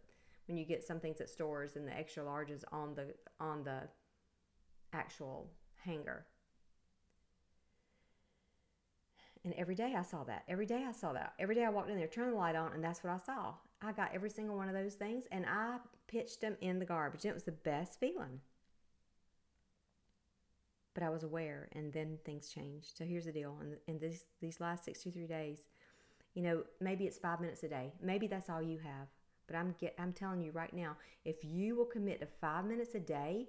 when 0.47 0.59
you 0.59 0.65
get 0.65 0.85
some 0.85 1.01
things 1.01 1.21
at 1.21 1.31
stores 1.31 1.77
and 1.77 1.89
the 1.89 1.97
extra 1.97 2.23
large 2.23 2.51
is 2.51 2.65
on 2.71 2.95
the 2.95 3.15
on 3.41 3.65
the 3.65 3.83
actual 4.93 5.51
hanger. 5.85 6.27
And 9.45 9.55
every 9.55 9.75
day 9.75 9.95
I 9.97 10.03
saw 10.03 10.25
that. 10.25 10.45
Every 10.49 10.65
day 10.65 10.85
I 10.89 10.93
saw 10.93 11.13
that. 11.13 11.35
Every 11.39 11.55
day 11.55 11.65
I 11.65 11.69
walked 11.69 11.91
in 11.91 11.99
there, 11.99 12.07
turned 12.07 12.33
the 12.33 12.37
light 12.37 12.57
on, 12.57 12.73
and 12.73 12.83
that's 12.83 13.05
what 13.05 13.13
I 13.13 13.19
saw. 13.19 13.55
I 13.83 13.93
got 13.93 14.11
every 14.15 14.31
single 14.31 14.57
one 14.57 14.69
of 14.69 14.75
those 14.75 14.95
things 14.95 15.25
and 15.31 15.45
I 15.47 15.77
pitched 16.07 16.41
them 16.41 16.57
in 16.63 16.79
the 16.79 16.87
garbage. 16.87 17.25
And 17.25 17.31
it 17.31 17.35
was 17.35 17.43
the 17.43 17.53
best 17.53 18.01
feeling 18.01 18.41
but 20.95 21.03
I 21.03 21.11
was 21.11 21.25
aware, 21.25 21.69
and 21.73 21.93
then 21.93 22.19
things 22.25 22.49
changed. 22.49 22.97
So 22.97 23.05
here's 23.05 23.27
the 23.27 23.33
deal: 23.33 23.57
in, 23.61 23.77
in 23.93 23.99
this 23.99 24.25
these 24.41 24.61
last 24.61 24.85
63 24.85 25.27
days, 25.27 25.65
you 26.35 26.43
know, 26.43 26.63
maybe 26.81 27.05
it's 27.05 27.19
five 27.19 27.41
minutes 27.41 27.63
a 27.65 27.69
day, 27.69 27.93
maybe 28.03 28.27
that's 28.27 28.49
all 28.49 28.63
you 28.63 28.79
have. 28.79 29.09
But 29.47 29.57
I'm 29.57 29.75
get 29.79 29.95
I'm 29.99 30.13
telling 30.13 30.41
you 30.41 30.53
right 30.53 30.73
now, 30.73 30.97
if 31.25 31.37
you 31.43 31.77
will 31.77 31.85
commit 31.85 32.21
to 32.21 32.27
five 32.41 32.65
minutes 32.65 32.95
a 32.95 33.01
day 33.01 33.49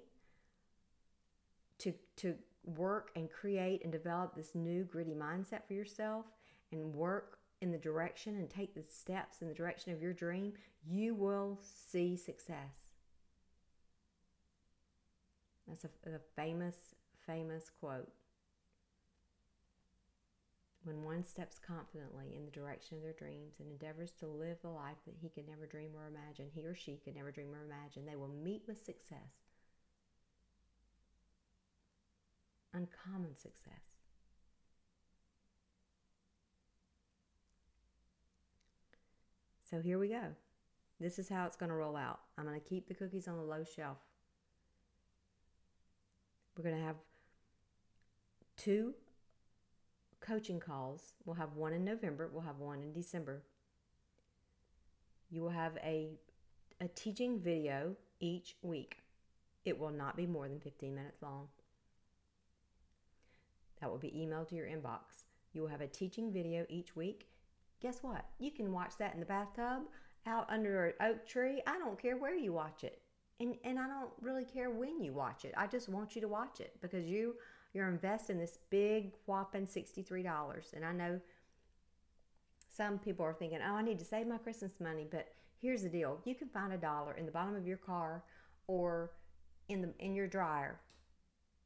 to 1.78 1.92
to 2.16 2.34
work 2.64 3.10
and 3.14 3.30
create 3.30 3.82
and 3.84 3.92
develop 3.92 4.34
this 4.34 4.54
new 4.54 4.84
gritty 4.84 5.14
mindset 5.14 5.66
for 5.66 5.74
yourself, 5.74 6.26
and 6.72 6.94
work 6.94 7.38
in 7.60 7.70
the 7.70 7.78
direction 7.78 8.36
and 8.36 8.50
take 8.50 8.74
the 8.74 8.82
steps 8.82 9.40
in 9.40 9.48
the 9.48 9.54
direction 9.54 9.92
of 9.92 10.02
your 10.02 10.12
dream, 10.12 10.52
you 10.86 11.14
will 11.14 11.58
see 11.62 12.16
success. 12.16 12.90
That's 15.66 15.84
a, 15.84 15.88
a 16.10 16.18
famous 16.36 16.76
famous 17.26 17.70
quote 17.80 18.08
When 20.84 21.02
one 21.04 21.24
steps 21.24 21.58
confidently 21.58 22.34
in 22.36 22.44
the 22.44 22.50
direction 22.50 22.96
of 22.96 23.02
their 23.02 23.12
dreams 23.12 23.54
and 23.58 23.70
endeavors 23.70 24.12
to 24.20 24.26
live 24.26 24.58
the 24.62 24.68
life 24.68 24.98
that 25.06 25.16
he 25.20 25.28
could 25.28 25.48
never 25.48 25.66
dream 25.66 25.90
or 25.96 26.06
imagine, 26.06 26.46
he 26.54 26.66
or 26.66 26.74
she 26.74 27.00
could 27.04 27.16
never 27.16 27.30
dream 27.30 27.52
or 27.54 27.64
imagine, 27.64 28.06
they 28.06 28.16
will 28.16 28.28
meet 28.28 28.62
with 28.66 28.84
success. 28.84 29.36
Uncommon 32.72 33.36
success. 33.36 33.96
So 39.68 39.80
here 39.80 39.98
we 39.98 40.08
go. 40.08 40.22
This 41.00 41.18
is 41.18 41.28
how 41.28 41.46
it's 41.46 41.56
going 41.56 41.70
to 41.70 41.74
roll 41.74 41.96
out. 41.96 42.20
I'm 42.38 42.46
going 42.46 42.58
to 42.60 42.68
keep 42.68 42.86
the 42.86 42.94
cookies 42.94 43.28
on 43.28 43.36
the 43.36 43.42
low 43.42 43.64
shelf. 43.64 43.98
We're 46.56 46.64
going 46.64 46.76
to 46.76 46.86
have 46.86 46.96
two 48.66 48.92
coaching 50.20 50.58
calls. 50.58 51.12
We'll 51.24 51.36
have 51.36 51.54
one 51.54 51.72
in 51.72 51.84
November, 51.84 52.28
we'll 52.32 52.42
have 52.42 52.58
one 52.58 52.82
in 52.82 52.92
December. 52.92 53.44
You 55.30 55.42
will 55.42 55.50
have 55.50 55.76
a, 55.84 56.18
a 56.80 56.88
teaching 56.88 57.38
video 57.38 57.94
each 58.18 58.56
week. 58.62 58.98
It 59.64 59.78
will 59.78 59.90
not 59.90 60.16
be 60.16 60.26
more 60.26 60.48
than 60.48 60.58
15 60.58 60.94
minutes 60.94 61.22
long. 61.22 61.46
That 63.80 63.90
will 63.90 63.98
be 63.98 64.10
emailed 64.10 64.48
to 64.48 64.56
your 64.56 64.66
inbox. 64.66 65.24
You 65.52 65.62
will 65.62 65.68
have 65.68 65.80
a 65.80 65.86
teaching 65.86 66.32
video 66.32 66.66
each 66.68 66.96
week. 66.96 67.28
Guess 67.80 67.98
what? 68.02 68.24
You 68.38 68.50
can 68.50 68.72
watch 68.72 68.94
that 68.98 69.14
in 69.14 69.20
the 69.20 69.26
bathtub, 69.26 69.82
out 70.26 70.46
under 70.48 70.86
an 70.86 70.94
oak 71.00 71.26
tree. 71.26 71.62
I 71.68 71.78
don't 71.78 72.00
care 72.00 72.16
where 72.16 72.34
you 72.34 72.52
watch 72.52 72.82
it. 72.82 73.00
And, 73.38 73.56
and 73.64 73.78
I 73.78 73.86
don't 73.86 74.10
really 74.20 74.44
care 74.44 74.70
when 74.70 75.00
you 75.00 75.12
watch 75.12 75.44
it. 75.44 75.54
I 75.56 75.66
just 75.66 75.88
want 75.88 76.16
you 76.16 76.20
to 76.22 76.28
watch 76.28 76.60
it 76.60 76.74
because 76.80 77.06
you 77.06 77.34
you're 77.76 77.88
investing 77.88 78.38
this 78.38 78.58
big 78.70 79.12
whopping 79.26 79.66
$63. 79.66 80.72
And 80.72 80.82
I 80.82 80.92
know 80.92 81.20
some 82.74 82.98
people 82.98 83.26
are 83.26 83.34
thinking, 83.34 83.58
oh, 83.62 83.74
I 83.74 83.82
need 83.82 83.98
to 83.98 84.04
save 84.04 84.26
my 84.26 84.38
Christmas 84.38 84.72
money. 84.80 85.06
But 85.08 85.28
here's 85.60 85.82
the 85.82 85.90
deal 85.90 86.18
you 86.24 86.34
can 86.34 86.48
find 86.48 86.72
a 86.72 86.78
dollar 86.78 87.12
in 87.12 87.26
the 87.26 87.32
bottom 87.32 87.54
of 87.54 87.66
your 87.66 87.76
car 87.76 88.24
or 88.66 89.10
in, 89.68 89.82
the, 89.82 89.92
in 89.98 90.14
your 90.14 90.26
dryer. 90.26 90.80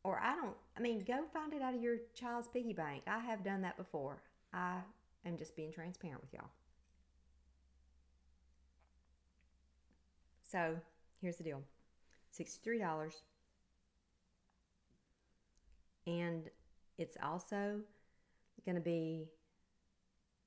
Or 0.02 0.19
I 0.19 0.35
don't, 0.35 0.57
I 0.76 0.81
mean, 0.81 1.05
go 1.07 1.25
find 1.33 1.52
it 1.52 1.62
out 1.62 1.75
of 1.75 1.81
your 1.81 1.99
child's 2.14 2.49
piggy 2.49 2.73
bank. 2.73 3.05
I 3.07 3.21
have 3.21 3.45
done 3.45 3.62
that 3.62 3.76
before. 3.76 4.21
I 4.52 4.79
am 5.25 5.37
just 5.37 5.55
being 5.55 5.73
transparent 5.73 6.21
with 6.23 6.33
y'all. 6.33 6.50
So 10.50 10.75
here's 11.21 11.37
the 11.37 11.45
deal 11.45 11.62
$63 12.37 13.12
and 16.07 16.49
it's 16.99 17.16
also 17.23 17.80
going 18.64 18.76
to 18.76 18.83
be 18.83 19.28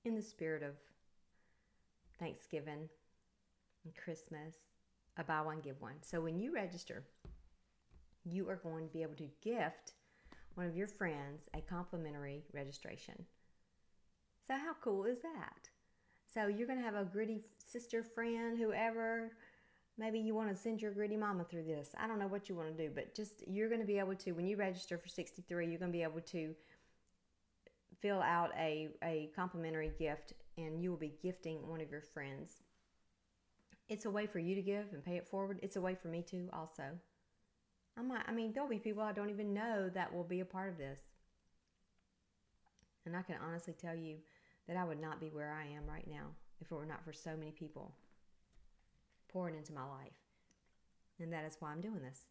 in 0.05 0.15
the 0.15 0.21
spirit 0.21 0.63
of 0.63 0.73
Thanksgiving 2.19 2.89
and 3.83 3.95
Christmas, 3.95 4.55
a 5.17 5.23
buy 5.23 5.41
one, 5.41 5.59
give 5.59 5.81
one. 5.81 5.95
So 6.01 6.21
when 6.21 6.39
you 6.39 6.53
register, 6.53 7.03
you 8.23 8.49
are 8.49 8.55
going 8.55 8.87
to 8.87 8.93
be 8.93 9.01
able 9.01 9.15
to 9.15 9.29
gift 9.41 9.93
one 10.55 10.67
of 10.67 10.75
your 10.75 10.87
friends 10.87 11.49
a 11.53 11.61
complimentary 11.61 12.43
registration. 12.53 13.25
So, 14.45 14.53
how 14.55 14.75
cool 14.81 15.05
is 15.05 15.21
that? 15.21 15.69
So 16.33 16.47
you're 16.47 16.67
going 16.67 16.79
to 16.79 16.85
have 16.85 16.95
a 16.95 17.05
gritty 17.05 17.41
sister, 17.63 18.03
friend, 18.03 18.57
whoever. 18.57 19.31
Maybe 19.97 20.19
you 20.19 20.33
want 20.33 20.49
to 20.49 20.55
send 20.55 20.81
your 20.81 20.91
gritty 20.91 21.17
mama 21.17 21.43
through 21.43 21.65
this. 21.65 21.89
I 21.99 22.07
don't 22.07 22.17
know 22.17 22.27
what 22.27 22.49
you 22.49 22.55
want 22.55 22.75
to 22.75 22.87
do, 22.87 22.91
but 22.93 23.13
just 23.13 23.43
you're 23.47 23.69
going 23.69 23.81
to 23.81 23.87
be 23.87 23.99
able 23.99 24.15
to, 24.15 24.31
when 24.31 24.47
you 24.47 24.57
register 24.57 24.97
for 24.97 25.07
63, 25.07 25.67
you're 25.67 25.79
going 25.79 25.91
to 25.91 25.97
be 25.97 26.03
able 26.03 26.21
to 26.21 26.55
fill 28.01 28.21
out 28.21 28.51
a, 28.57 28.89
a 29.03 29.29
complimentary 29.35 29.91
gift 29.97 30.33
and 30.57 30.81
you 30.81 30.89
will 30.89 30.97
be 30.97 31.13
gifting 31.21 31.67
one 31.67 31.79
of 31.79 31.91
your 31.91 32.01
friends. 32.01 32.63
It's 33.87 34.05
a 34.05 34.09
way 34.09 34.25
for 34.25 34.39
you 34.39 34.55
to 34.55 34.61
give 34.61 34.93
and 34.93 35.05
pay 35.05 35.17
it 35.17 35.27
forward. 35.27 35.59
It's 35.61 35.75
a 35.75 35.81
way 35.81 35.95
for 35.95 36.07
me 36.07 36.23
to 36.23 36.49
also. 36.51 36.83
I 37.95 38.01
might, 38.01 38.23
I 38.27 38.31
mean, 38.31 38.51
there'll 38.51 38.69
be 38.69 38.79
people 38.79 39.03
I 39.03 39.11
don't 39.11 39.29
even 39.29 39.53
know 39.53 39.89
that 39.93 40.13
will 40.13 40.23
be 40.23 40.39
a 40.39 40.45
part 40.45 40.69
of 40.69 40.77
this. 40.79 40.99
And 43.05 43.15
I 43.15 43.21
can 43.21 43.35
honestly 43.45 43.75
tell 43.79 43.95
you 43.95 44.17
that 44.67 44.77
I 44.77 44.85
would 44.85 44.99
not 44.99 45.19
be 45.19 45.27
where 45.27 45.53
I 45.53 45.65
am 45.75 45.85
right 45.87 46.07
now 46.09 46.27
if 46.61 46.71
it 46.71 46.75
were 46.75 46.85
not 46.85 47.03
for 47.03 47.13
so 47.13 47.35
many 47.37 47.51
people 47.51 47.93
pouring 49.33 49.55
into 49.55 49.73
my 49.73 49.83
life. 49.83 50.13
And 51.19 51.33
that 51.33 51.45
is 51.45 51.57
why 51.59 51.71
I'm 51.71 51.81
doing 51.81 52.01
this. 52.01 52.21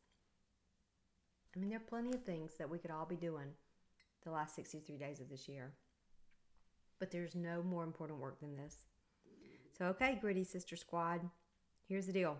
I 1.54 1.58
mean, 1.58 1.68
there 1.68 1.78
are 1.78 1.88
plenty 1.88 2.14
of 2.14 2.22
things 2.22 2.52
that 2.58 2.70
we 2.70 2.78
could 2.78 2.90
all 2.90 3.04
be 3.04 3.16
doing 3.16 3.48
the 4.24 4.30
last 4.30 4.54
63 4.54 4.96
days 4.96 5.20
of 5.20 5.28
this 5.28 5.48
year. 5.48 5.72
But 6.98 7.10
there's 7.10 7.34
no 7.34 7.62
more 7.62 7.84
important 7.84 8.20
work 8.20 8.40
than 8.40 8.56
this. 8.56 8.76
So, 9.76 9.86
okay, 9.86 10.18
Gritty 10.20 10.44
Sister 10.44 10.76
Squad, 10.76 11.20
here's 11.88 12.06
the 12.06 12.12
deal. 12.12 12.36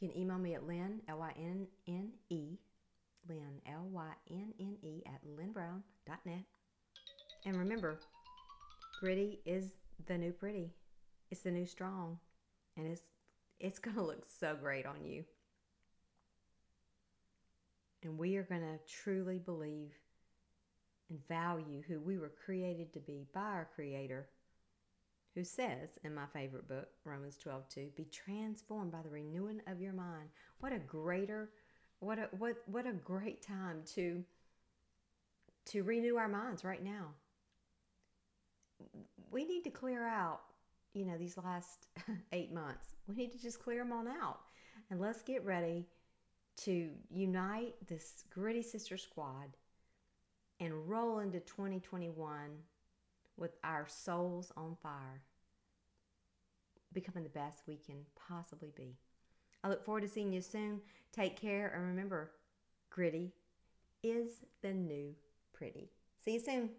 You 0.00 0.08
can 0.08 0.18
email 0.18 0.38
me 0.38 0.54
at 0.54 0.66
Lynne, 0.66 1.02
L 1.08 1.18
Y 1.18 1.32
N 1.36 1.66
N 1.86 2.10
E, 2.30 2.58
Lynne, 3.28 3.60
L 3.66 3.88
Y 3.90 4.10
N 4.30 4.54
N 4.58 4.76
E, 4.82 5.02
at 5.06 5.20
lynnbrown.net. 5.26 6.44
And 7.44 7.56
remember, 7.56 7.98
gritty 9.00 9.40
is 9.44 9.74
the 10.06 10.16
new 10.16 10.32
pretty. 10.32 10.70
It's 11.30 11.42
the 11.42 11.50
new 11.50 11.66
strong. 11.66 12.18
And 12.78 12.86
it's 12.86 13.02
it's 13.60 13.78
gonna 13.78 14.02
look 14.02 14.24
so 14.40 14.56
great 14.58 14.86
on 14.86 15.04
you. 15.04 15.24
And 18.02 18.16
we 18.16 18.36
are 18.36 18.44
gonna 18.44 18.78
truly 18.88 19.38
believe 19.38 19.92
and 21.10 21.26
value 21.26 21.82
who 21.88 22.00
we 22.00 22.18
were 22.18 22.32
created 22.44 22.92
to 22.92 23.00
be 23.00 23.26
by 23.34 23.40
our 23.40 23.68
creator 23.74 24.28
who 25.34 25.44
says 25.44 25.90
in 26.04 26.14
my 26.14 26.26
favorite 26.32 26.68
book, 26.68 26.88
Romans 27.04 27.36
12 27.36 27.68
2, 27.68 27.88
be 27.96 28.04
transformed 28.06 28.90
by 28.90 29.02
the 29.02 29.08
renewing 29.08 29.60
of 29.66 29.80
your 29.80 29.92
mind. 29.92 30.28
What 30.60 30.72
a 30.72 30.78
greater, 30.78 31.50
what 32.00 32.18
a 32.18 32.28
what 32.36 32.56
what 32.66 32.86
a 32.86 32.92
great 32.92 33.40
time 33.40 33.82
to 33.94 34.24
to 35.66 35.82
renew 35.82 36.16
our 36.16 36.28
minds 36.28 36.64
right 36.64 36.82
now. 36.82 37.10
We 39.30 39.44
need 39.44 39.62
to 39.64 39.70
clear 39.70 40.06
out, 40.06 40.40
you 40.94 41.04
know, 41.04 41.16
these 41.18 41.36
last 41.36 41.88
eight 42.32 42.52
months. 42.52 42.96
We 43.06 43.14
need 43.14 43.32
to 43.32 43.38
just 43.42 43.62
clear 43.62 43.82
them 43.82 43.92
on 43.92 44.08
out. 44.08 44.40
And 44.90 45.00
let's 45.00 45.22
get 45.22 45.44
ready 45.44 45.86
to 46.64 46.90
unite 47.10 47.74
this 47.86 48.24
gritty 48.30 48.62
sister 48.62 48.96
squad 48.96 49.56
and 50.60 50.88
roll 50.88 51.20
into 51.20 51.40
2021 51.40 52.50
with 53.36 53.52
our 53.62 53.86
souls 53.86 54.50
on 54.56 54.76
fire, 54.82 55.22
becoming 56.92 57.22
the 57.22 57.30
best 57.30 57.62
we 57.66 57.76
can 57.76 57.96
possibly 58.28 58.72
be. 58.76 58.96
I 59.62 59.68
look 59.68 59.84
forward 59.84 60.02
to 60.02 60.08
seeing 60.08 60.32
you 60.32 60.40
soon. 60.40 60.80
Take 61.12 61.40
care 61.40 61.68
and 61.74 61.84
remember, 61.84 62.32
gritty 62.90 63.32
is 64.02 64.40
the 64.62 64.72
new 64.72 65.14
pretty. 65.52 65.90
See 66.24 66.34
you 66.34 66.40
soon. 66.40 66.70